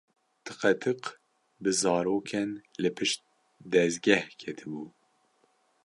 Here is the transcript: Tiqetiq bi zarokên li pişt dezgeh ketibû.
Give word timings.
Tiqetiq 0.45 1.03
bi 1.61 1.71
zarokên 1.81 2.49
li 2.81 2.89
pişt 2.97 3.19
dezgeh 3.71 4.25
ketibû. 4.39 4.83